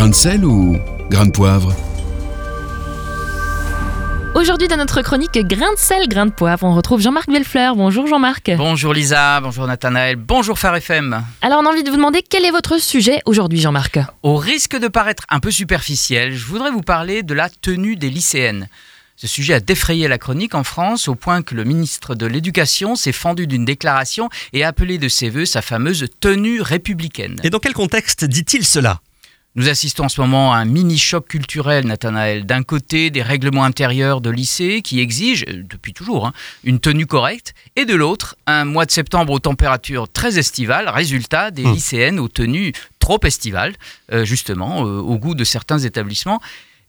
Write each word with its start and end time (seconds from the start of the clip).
Grain 0.00 0.08
de 0.08 0.14
sel 0.14 0.46
ou 0.46 0.78
grain 1.10 1.26
de 1.26 1.30
poivre 1.30 1.76
Aujourd'hui, 4.34 4.66
dans 4.66 4.78
notre 4.78 5.02
chronique 5.02 5.38
Grain 5.46 5.74
de 5.74 5.78
sel, 5.78 6.08
grain 6.08 6.24
de 6.24 6.30
poivre, 6.30 6.64
on 6.64 6.74
retrouve 6.74 7.02
Jean-Marc 7.02 7.28
Bellefleur. 7.28 7.76
Bonjour 7.76 8.06
Jean-Marc. 8.06 8.50
Bonjour 8.56 8.94
Lisa, 8.94 9.42
bonjour 9.42 9.66
Nathanaël, 9.66 10.16
bonjour 10.16 10.58
Phare 10.58 10.76
FM. 10.76 11.22
Alors, 11.42 11.60
on 11.60 11.66
a 11.66 11.68
envie 11.68 11.82
de 11.82 11.90
vous 11.90 11.98
demander 11.98 12.22
quel 12.22 12.46
est 12.46 12.50
votre 12.50 12.80
sujet 12.80 13.20
aujourd'hui, 13.26 13.60
Jean-Marc? 13.60 13.98
Au 14.22 14.36
risque 14.36 14.74
de 14.78 14.88
paraître 14.88 15.24
un 15.28 15.38
peu 15.38 15.50
superficiel, 15.50 16.34
je 16.34 16.46
voudrais 16.46 16.70
vous 16.70 16.80
parler 16.80 17.22
de 17.22 17.34
la 17.34 17.50
tenue 17.50 17.96
des 17.96 18.08
lycéennes. 18.08 18.68
Ce 19.16 19.26
sujet 19.26 19.52
a 19.52 19.60
défrayé 19.60 20.08
la 20.08 20.16
chronique 20.16 20.54
en 20.54 20.64
France 20.64 21.08
au 21.08 21.14
point 21.14 21.42
que 21.42 21.54
le 21.54 21.64
ministre 21.64 22.14
de 22.14 22.24
l'Éducation 22.24 22.96
s'est 22.96 23.12
fendu 23.12 23.46
d'une 23.46 23.66
déclaration 23.66 24.30
et 24.54 24.64
a 24.64 24.68
appelé 24.68 24.96
de 24.96 25.08
ses 25.08 25.28
voeux 25.28 25.44
sa 25.44 25.60
fameuse 25.60 26.06
tenue 26.20 26.62
républicaine. 26.62 27.36
Et 27.44 27.50
dans 27.50 27.58
quel 27.58 27.74
contexte 27.74 28.24
dit-il 28.24 28.64
cela? 28.64 29.02
Nous 29.56 29.68
assistons 29.68 30.04
en 30.04 30.08
ce 30.08 30.20
moment 30.20 30.52
à 30.52 30.58
un 30.58 30.64
mini-choc 30.64 31.26
culturel, 31.26 31.84
Nathanaël. 31.84 32.46
D'un 32.46 32.62
côté, 32.62 33.10
des 33.10 33.20
règlements 33.22 33.64
intérieurs 33.64 34.20
de 34.20 34.30
lycée 34.30 34.80
qui 34.80 35.00
exigent, 35.00 35.44
euh, 35.48 35.64
depuis 35.68 35.92
toujours, 35.92 36.26
hein, 36.26 36.32
une 36.62 36.78
tenue 36.78 37.06
correcte, 37.06 37.52
et 37.74 37.84
de 37.84 37.94
l'autre, 37.96 38.36
un 38.46 38.64
mois 38.64 38.86
de 38.86 38.92
septembre 38.92 39.32
aux 39.32 39.40
températures 39.40 40.08
très 40.08 40.38
estivales, 40.38 40.88
résultat 40.88 41.50
des 41.50 41.64
Hmm. 41.64 41.72
lycéennes 41.72 42.20
aux 42.20 42.28
tenues 42.28 42.72
trop 43.00 43.18
estivales, 43.24 43.74
euh, 44.12 44.24
justement, 44.24 44.86
euh, 44.86 45.00
au 45.00 45.18
goût 45.18 45.34
de 45.34 45.42
certains 45.42 45.80
établissements. 45.80 46.40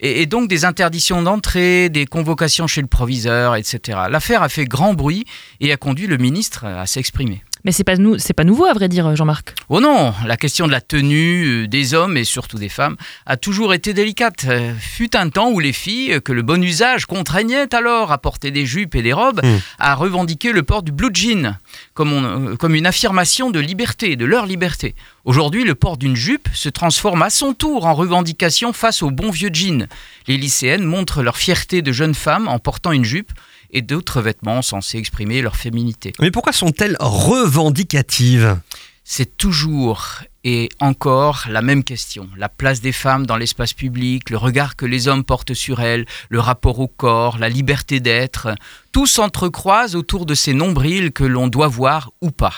Et, 0.00 0.22
et 0.22 0.26
donc 0.26 0.48
des 0.48 0.64
interdictions 0.64 1.22
d'entrée, 1.22 1.88
des 1.90 2.06
convocations 2.06 2.66
chez 2.66 2.80
le 2.80 2.86
proviseur, 2.88 3.54
etc. 3.54 3.98
L'affaire 4.10 4.42
a 4.42 4.48
fait 4.48 4.64
grand 4.64 4.94
bruit 4.94 5.24
et 5.60 5.72
a 5.72 5.76
conduit 5.76 6.08
le 6.08 6.16
ministre 6.16 6.64
à 6.64 6.86
s'exprimer. 6.86 7.42
Mais 7.64 7.72
c'est 7.72 7.84
pas, 7.84 7.96
nou- 7.96 8.16
pas 8.36 8.44
nouveau, 8.44 8.66
à 8.66 8.72
vrai 8.72 8.88
dire, 8.88 9.14
Jean-Marc. 9.16 9.54
Oh 9.68 9.80
non, 9.80 10.14
la 10.26 10.36
question 10.36 10.66
de 10.66 10.72
la 10.72 10.80
tenue 10.80 11.64
euh, 11.64 11.66
des 11.68 11.94
hommes 11.94 12.16
et 12.16 12.24
surtout 12.24 12.58
des 12.58 12.68
femmes 12.68 12.96
a 13.26 13.36
toujours 13.36 13.74
été 13.74 13.92
délicate. 13.94 14.44
Euh, 14.48 14.72
Fut 14.78 15.16
un 15.16 15.28
temps 15.28 15.50
où 15.50 15.60
les 15.60 15.72
filles, 15.72 16.12
euh, 16.14 16.20
que 16.20 16.32
le 16.32 16.42
bon 16.42 16.62
usage 16.62 17.06
contraignait 17.06 17.74
alors 17.74 18.12
à 18.12 18.18
porter 18.18 18.50
des 18.50 18.66
jupes 18.66 18.94
et 18.94 19.02
des 19.02 19.12
robes, 19.12 19.40
à 19.78 19.94
revendiquer 19.94 20.52
le 20.52 20.62
port 20.62 20.82
du 20.82 20.92
blue 20.92 21.10
jean 21.12 21.56
comme, 21.94 22.12
on- 22.12 22.50
euh, 22.50 22.56
comme 22.56 22.74
une 22.74 22.86
affirmation 22.86 23.50
de 23.50 23.58
liberté, 23.60 24.16
de 24.16 24.24
leur 24.24 24.46
liberté. 24.46 24.94
Aujourd'hui, 25.24 25.64
le 25.64 25.74
port 25.74 25.96
d'une 25.98 26.16
jupe 26.16 26.48
se 26.54 26.68
transforme 26.68 27.22
à 27.22 27.30
son 27.30 27.52
tour 27.54 27.86
en 27.86 27.94
revendication 27.94 28.72
face 28.72 29.02
au 29.02 29.10
bon 29.10 29.30
vieux 29.30 29.50
jean. 29.52 29.86
Les 30.26 30.36
lycéennes 30.36 30.84
montrent 30.84 31.22
leur 31.22 31.36
fierté 31.36 31.82
de 31.82 31.92
jeunes 31.92 32.14
femmes 32.14 32.48
en 32.48 32.58
portant 32.58 32.92
une 32.92 33.04
jupe 33.04 33.32
et 33.70 33.82
d'autres 33.82 34.20
vêtements 34.20 34.62
censés 34.62 34.98
exprimer 34.98 35.42
leur 35.42 35.56
féminité. 35.56 36.12
Mais 36.20 36.30
pourquoi 36.30 36.52
sont-elles 36.52 36.96
revendicatives? 37.00 38.58
C'est 39.04 39.36
toujours 39.36 40.22
et 40.44 40.68
encore 40.80 41.44
la 41.48 41.62
même 41.62 41.84
question. 41.84 42.28
La 42.36 42.48
place 42.48 42.80
des 42.80 42.92
femmes 42.92 43.26
dans 43.26 43.36
l'espace 43.36 43.74
public, 43.74 44.30
le 44.30 44.36
regard 44.36 44.76
que 44.76 44.86
les 44.86 45.08
hommes 45.08 45.24
portent 45.24 45.54
sur 45.54 45.80
elles, 45.80 46.06
le 46.30 46.40
rapport 46.40 46.78
au 46.78 46.88
corps, 46.88 47.38
la 47.38 47.48
liberté 47.48 48.00
d'être, 48.00 48.54
tout 48.92 49.06
s'entrecroise 49.06 49.96
autour 49.96 50.26
de 50.26 50.34
ces 50.34 50.54
nombrils 50.54 51.12
que 51.12 51.24
l'on 51.24 51.48
doit 51.48 51.68
voir 51.68 52.10
ou 52.20 52.30
pas. 52.30 52.54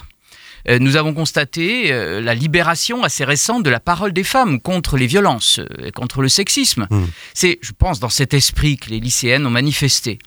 Euh, 0.68 0.78
Nous 0.78 0.96
avons 0.96 1.14
constaté 1.14 1.92
euh, 1.92 2.20
la 2.20 2.34
libération 2.34 3.02
assez 3.02 3.24
récente 3.24 3.62
de 3.62 3.70
la 3.70 3.80
parole 3.80 4.12
des 4.12 4.24
femmes 4.24 4.60
contre 4.60 4.96
les 4.96 5.06
violences 5.06 5.58
euh, 5.58 5.86
et 5.86 5.90
contre 5.90 6.22
le 6.22 6.28
sexisme. 6.28 6.86
Mm. 6.90 7.04
C'est, 7.34 7.58
je 7.62 7.72
pense, 7.72 8.00
dans 8.00 8.08
cet 8.08 8.34
esprit 8.34 8.76
que 8.76 8.90
les 8.90 9.00
lycéennes 9.00 9.46
ont 9.46 9.50
manifesté. 9.50 10.18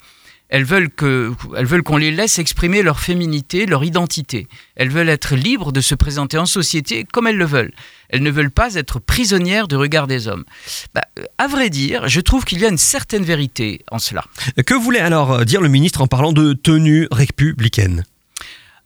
Elles 0.50 0.64
veulent 0.64 0.90
que, 0.90 1.32
elles 1.56 1.66
veulent 1.66 1.82
qu'on 1.82 1.96
les 1.96 2.10
laisse 2.10 2.38
exprimer 2.38 2.82
leur 2.82 3.00
féminité, 3.00 3.66
leur 3.66 3.82
identité. 3.82 4.46
Elles 4.76 4.90
veulent 4.90 5.08
être 5.08 5.34
libres 5.34 5.72
de 5.72 5.80
se 5.80 5.94
présenter 5.94 6.38
en 6.38 6.46
société 6.46 7.04
comme 7.04 7.26
elles 7.26 7.36
le 7.36 7.46
veulent. 7.46 7.72
Elles 8.10 8.22
ne 8.22 8.30
veulent 8.30 8.50
pas 8.50 8.74
être 8.74 9.00
prisonnières 9.00 9.68
du 9.68 9.76
regard 9.76 10.06
des 10.06 10.28
hommes. 10.28 10.44
Bah, 10.94 11.02
euh, 11.18 11.24
à 11.38 11.48
vrai 11.48 11.70
dire, 11.70 12.08
je 12.08 12.20
trouve 12.20 12.44
qu'il 12.44 12.60
y 12.60 12.66
a 12.66 12.68
une 12.68 12.78
certaine 12.78 13.24
vérité 13.24 13.84
en 13.90 13.98
cela. 13.98 14.24
Que 14.66 14.74
voulait 14.74 15.00
alors 15.00 15.44
dire 15.44 15.60
le 15.60 15.68
ministre 15.68 16.02
en 16.02 16.06
parlant 16.06 16.32
de 16.32 16.52
tenue 16.52 17.08
républicaine? 17.10 18.04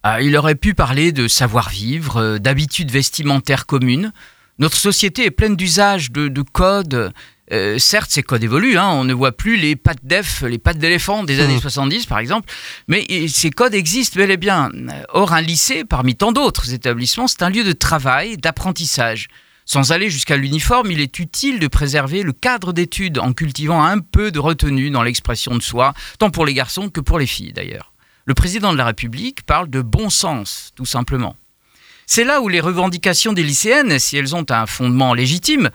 Ah, 0.01 0.21
il 0.21 0.37
aurait 0.37 0.55
pu 0.55 0.73
parler 0.73 1.11
de 1.11 1.27
savoir-vivre, 1.27 2.17
euh, 2.17 2.37
d'habitudes 2.39 2.89
vestimentaires 2.89 3.65
communes. 3.65 4.13
Notre 4.59 4.77
société 4.77 5.25
est 5.25 5.31
pleine 5.31 5.55
d'usages, 5.55 6.11
de, 6.11 6.27
de 6.27 6.41
codes. 6.41 7.13
Euh, 7.51 7.79
certes, 7.79 8.11
ces 8.11 8.21
codes 8.21 8.43
évoluent. 8.43 8.77
hein, 8.77 8.89
on 8.89 9.05
ne 9.05 9.13
voit 9.13 9.31
plus 9.31 9.57
les 9.57 9.75
pattes 9.75 10.03
d'œuf, 10.05 10.43
les 10.43 10.59
pattes 10.59 10.77
d'éléphant 10.77 11.23
des 11.23 11.39
années 11.39 11.59
70, 11.59 12.05
par 12.05 12.19
exemple. 12.19 12.51
Mais 12.87 13.05
ces 13.27 13.49
codes 13.49 13.73
existent 13.73 14.19
bel 14.19 14.31
et 14.31 14.37
bien. 14.37 14.69
Or, 15.09 15.33
un 15.33 15.41
lycée, 15.41 15.85
parmi 15.85 16.15
tant 16.15 16.31
d'autres 16.31 16.73
établissements, 16.73 17.27
c'est 17.27 17.41
un 17.41 17.49
lieu 17.49 17.63
de 17.63 17.71
travail, 17.71 18.37
d'apprentissage. 18.37 19.29
Sans 19.65 19.91
aller 19.91 20.09
jusqu'à 20.09 20.35
l'uniforme, 20.35 20.91
il 20.91 20.99
est 20.99 21.19
utile 21.19 21.59
de 21.59 21.67
préserver 21.67 22.23
le 22.23 22.33
cadre 22.33 22.73
d'études 22.73 23.19
en 23.19 23.33
cultivant 23.33 23.83
un 23.83 23.99
peu 23.99 24.31
de 24.31 24.39
retenue 24.39 24.89
dans 24.89 25.03
l'expression 25.03 25.55
de 25.55 25.61
soi, 25.61 25.93
tant 26.17 26.31
pour 26.31 26.45
les 26.45 26.53
garçons 26.53 26.89
que 26.89 26.99
pour 26.99 27.17
les 27.19 27.27
filles 27.27 27.53
d'ailleurs. 27.53 27.93
Le 28.25 28.33
président 28.33 28.73
de 28.73 28.77
la 28.77 28.85
République 28.85 29.43
parle 29.43 29.69
de 29.69 29.81
bon 29.81 30.09
sens, 30.09 30.71
tout 30.75 30.85
simplement. 30.85 31.35
C'est 32.11 32.23
là 32.23 32.41
où 32.41 32.49
les 32.49 32.59
revendications 32.59 33.33
des 33.33 33.43
lycéennes, 33.43 33.99
si 33.99 34.17
elles 34.17 34.35
ont 34.35 34.45
un 34.49 34.65
fondement 34.65 35.13
légitime, 35.13 35.69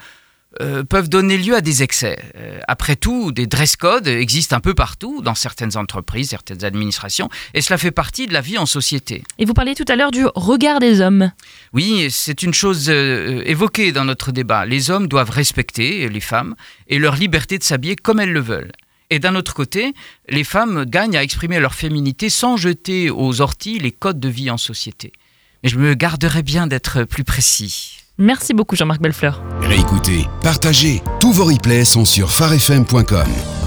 euh, 0.60 0.82
peuvent 0.82 1.08
donner 1.08 1.38
lieu 1.38 1.54
à 1.54 1.60
des 1.60 1.84
excès. 1.84 2.18
Euh, 2.34 2.58
après 2.66 2.96
tout, 2.96 3.30
des 3.30 3.46
dress 3.46 3.76
codes 3.76 4.08
existent 4.08 4.56
un 4.56 4.60
peu 4.60 4.74
partout, 4.74 5.22
dans 5.22 5.36
certaines 5.36 5.76
entreprises, 5.76 6.30
certaines 6.30 6.64
administrations, 6.64 7.28
et 7.54 7.60
cela 7.60 7.78
fait 7.78 7.92
partie 7.92 8.26
de 8.26 8.32
la 8.32 8.40
vie 8.40 8.58
en 8.58 8.66
société. 8.66 9.22
Et 9.38 9.44
vous 9.44 9.54
parliez 9.54 9.76
tout 9.76 9.84
à 9.86 9.94
l'heure 9.94 10.10
du 10.10 10.26
regard 10.34 10.80
des 10.80 11.00
hommes. 11.00 11.30
Oui, 11.72 12.08
c'est 12.10 12.42
une 12.42 12.52
chose 12.52 12.86
euh, 12.88 13.44
évoquée 13.46 13.92
dans 13.92 14.04
notre 14.04 14.32
débat. 14.32 14.66
Les 14.66 14.90
hommes 14.90 15.06
doivent 15.06 15.30
respecter 15.30 16.08
les 16.08 16.20
femmes 16.20 16.56
et 16.88 16.98
leur 16.98 17.14
liberté 17.14 17.58
de 17.58 17.62
s'habiller 17.62 17.94
comme 17.94 18.18
elles 18.18 18.32
le 18.32 18.40
veulent. 18.40 18.72
Et 19.08 19.20
d'un 19.20 19.36
autre 19.36 19.54
côté, 19.54 19.94
les 20.28 20.42
femmes 20.42 20.84
gagnent 20.84 21.16
à 21.16 21.22
exprimer 21.22 21.60
leur 21.60 21.74
féminité 21.74 22.28
sans 22.28 22.56
jeter 22.56 23.08
aux 23.08 23.40
orties 23.40 23.78
les 23.78 23.92
codes 23.92 24.18
de 24.18 24.28
vie 24.28 24.50
en 24.50 24.58
société. 24.58 25.12
Mais 25.64 25.70
je 25.70 25.78
me 25.78 25.94
garderai 25.94 26.42
bien 26.42 26.66
d'être 26.66 27.04
plus 27.04 27.24
précis. 27.24 27.96
Merci 28.18 28.52
beaucoup, 28.52 28.76
Jean-Marc 28.76 29.00
Bellefleur. 29.00 29.42
Réécoutez, 29.62 30.26
partagez. 30.42 31.02
Tous 31.20 31.32
vos 31.32 31.46
replays 31.46 31.84
sont 31.86 32.04
sur 32.04 32.30
farfm.com. 32.30 33.63